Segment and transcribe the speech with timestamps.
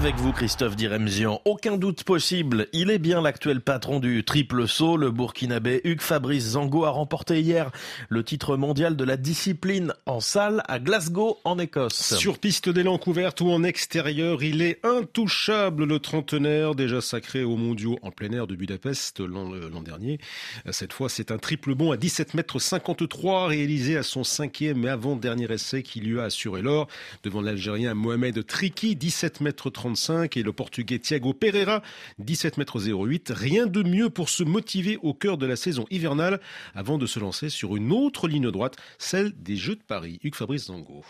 [0.00, 4.96] Avec vous, Christophe Diremzian, aucun doute possible, il est bien l'actuel patron du triple saut.
[4.96, 7.70] Le Burkinabé Hugues Fabrice Zango a remporté hier
[8.08, 12.14] le titre mondial de la discipline en salle à Glasgow, en Écosse.
[12.16, 17.58] Sur piste d'élan couverte ou en extérieur, il est intouchable, le trentenaire, déjà sacré aux
[17.58, 20.18] mondiaux en plein air de Budapest l'an dernier.
[20.70, 24.88] Cette fois, c'est un triple bond à 17 mètres 53 réalisé à son cinquième et
[24.88, 26.88] avant-dernier essai qui lui a assuré l'or
[27.22, 31.82] devant l'Algérien Mohamed Triki, 17 mètres 35 et le Portugais Thiago Pereira,
[32.20, 33.32] 17 mètres 08.
[33.34, 36.40] Rien de mieux pour se motiver au cœur de la saison hivernale
[36.74, 40.20] avant de se lancer sur une autre ligne droite, celle des Jeux de Paris.
[40.22, 41.02] Hugues Fabrice Zango.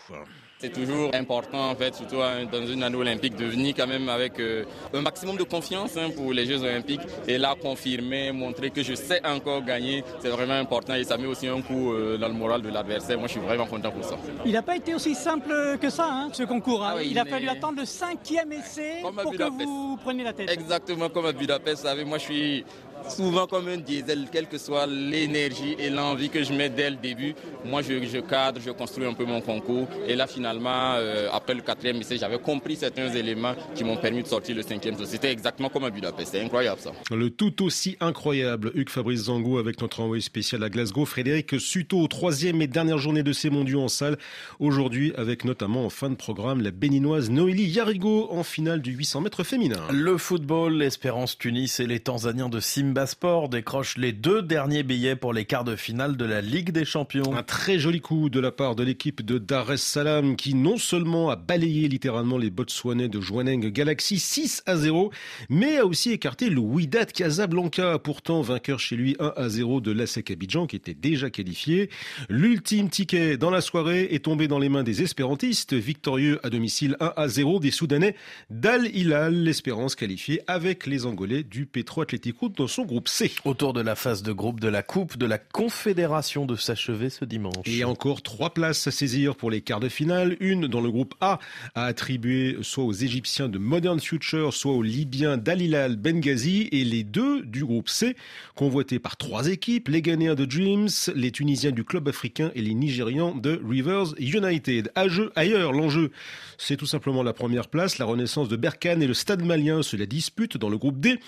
[0.61, 2.17] C'est toujours important, en fait, surtout
[2.51, 6.09] dans une année olympique, de venir quand même avec euh, un maximum de confiance hein,
[6.15, 7.01] pour les Jeux olympiques.
[7.27, 10.93] Et là, confirmer, montrer que je sais encore gagner, c'est vraiment important.
[10.93, 13.17] Et ça met aussi un coup euh, dans le moral de l'adversaire.
[13.17, 14.17] Moi, je suis vraiment content pour ça.
[14.45, 16.85] Il n'a pas été aussi simple que ça, hein, ce concours.
[16.85, 16.93] Hein.
[16.97, 20.51] Ah il a fallu attendre le cinquième essai pour que vous preniez la tête.
[20.51, 21.81] Exactement comme à Budapest.
[21.81, 22.65] Vous savez, moi, je suis
[23.09, 26.95] souvent comme un diesel, quelle que soit l'énergie et l'envie que je mets dès le
[26.97, 27.35] début.
[27.65, 29.87] Moi, je, cadre, je construis un peu mon concours.
[30.07, 34.23] Et là, finalement, euh, après le quatrième essai, j'avais compris certains éléments qui m'ont permis
[34.23, 34.95] de sortir le cinquième.
[35.05, 36.31] C'était exactement comme un Budapest.
[36.33, 36.91] C'est incroyable, ça.
[37.11, 42.07] Le tout aussi incroyable, Hugues Fabrice Zango avec notre envoyé spécial à Glasgow, Frédéric Suto,
[42.07, 44.17] troisième et dernière journée de ces mondiaux en salle.
[44.59, 49.21] Aujourd'hui, avec notamment en fin de programme la béninoise Noélie Yarigo en finale du 800
[49.21, 49.79] mètres féminin.
[49.91, 55.15] Le football, l'Espérance Tunis et les Tanzaniens de Sim Sport décroche les deux derniers billets
[55.15, 57.35] pour les quarts de finale de la Ligue des Champions.
[57.35, 60.77] Un très joli coup de la part de l'équipe de Dar es Salaam qui non
[60.77, 65.11] seulement a balayé littéralement les Botswanais de Joaneng Galaxy 6 à 0,
[65.49, 69.91] mais a aussi écarté le Wydad Casablanca, pourtant vainqueur chez lui 1 à 0 de
[69.91, 71.89] l'ASEC Abidjan qui était déjà qualifié.
[72.29, 76.97] L'ultime ticket dans la soirée est tombé dans les mains des espérantistes, victorieux à domicile
[76.99, 78.15] 1 à 0 des Soudanais
[78.49, 83.31] d'Al Hilal, l'Espérance qualifiée avec les Angolais du Petro Atlético dans son groupe C.
[83.45, 87.25] Autour de la phase de groupe de la Coupe de la Confédération de s'achever ce
[87.25, 87.65] dimanche.
[87.65, 90.37] Et encore trois places à saisir pour les quarts de finale.
[90.39, 91.39] Une dans le groupe A
[91.75, 96.69] à attribuer soit aux Égyptiens de Modern Future, soit aux Libyens d'Alilal Benghazi.
[96.71, 98.15] Et les deux du groupe C,
[98.55, 102.73] convoités par trois équipes, les Ghanéens de Dreams, les Tunisiens du club africain et les
[102.73, 104.91] Nigérians de Rivers United.
[104.95, 106.11] À jeu, ailleurs, l'enjeu,
[106.57, 107.97] c'est tout simplement la première place.
[107.97, 111.19] La renaissance de Berkane et le Stade malien se la disputent dans le groupe D.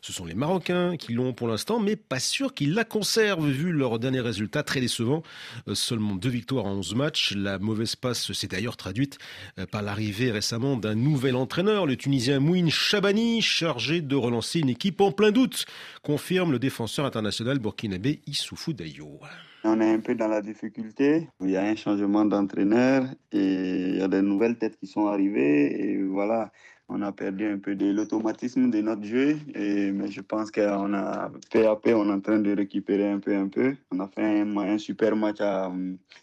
[0.00, 3.72] Ce sont les Marocains qui l'ont pour l'instant, mais pas sûr qu'ils la conservent vu
[3.72, 5.22] leur dernier résultat très décevant.
[5.68, 7.34] Euh, seulement deux victoires en 11 matchs.
[7.34, 9.18] La mauvaise passe s'est d'ailleurs traduite
[9.58, 14.68] euh, par l'arrivée récemment d'un nouvel entraîneur, le Tunisien Mouine Chabani, chargé de relancer une
[14.68, 15.66] équipe en plein doute,
[16.02, 19.20] confirme le défenseur international burkinabé Issoufou Dayo.
[19.64, 21.28] On est un peu dans la difficulté.
[21.40, 25.06] Il y a un changement d'entraîneur et il y a des nouvelles têtes qui sont
[25.06, 25.92] arrivées.
[25.92, 26.50] Et voilà,
[26.92, 31.30] on a perdu un peu de l'automatisme de notre jeu, mais je pense qu'on a
[31.50, 33.74] peu à peu, on est en train de récupérer un peu, un peu.
[33.90, 35.38] On a fait un, super match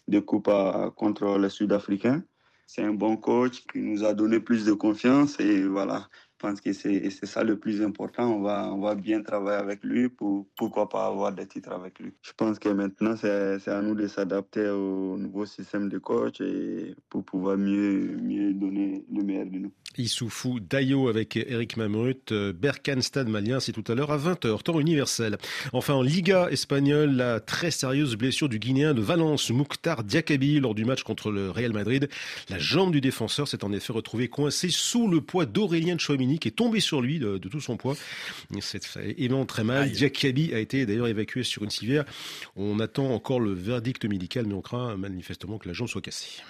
[0.08, 0.50] de coupe
[0.96, 2.22] contre les Sud-Africains.
[2.66, 6.08] C'est un bon coach qui nous a donné plus de confiance et voilà,
[6.40, 8.34] pense que c'est ça le plus important.
[8.34, 11.98] On va, on va bien travailler avec lui pour pourquoi pas avoir des titres avec
[11.98, 12.12] lui.
[12.22, 16.94] Je pense que maintenant, c'est à nous de s'adapter au nouveau système de coach et
[17.08, 19.72] pour pouvoir mieux, mieux donner le meilleur de nous.
[19.98, 24.80] Issoufou Dayo avec Eric Mamrut, Berkane Stade Malien, c'est tout à l'heure à 20h, temps
[24.80, 25.36] universel.
[25.72, 30.74] Enfin, en Liga espagnole, la très sérieuse blessure du Guinéen de Valence, Mouktar Diakabi, lors
[30.74, 32.08] du match contre le Real Madrid.
[32.48, 36.48] La jambe du défenseur s'est en effet retrouvée coincée sous le poids d'Aurélien Chouamini qui
[36.48, 37.96] est tombé sur lui de, tout son poids.
[38.60, 39.90] C'est évidemment très mal.
[39.90, 42.04] Diakabi a été d'ailleurs évacué sur une civière.
[42.56, 46.42] On attend encore le verdict médical, mais on craint manifestement que la jambe soit cassée.